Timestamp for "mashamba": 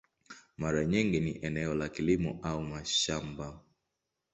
2.63-3.59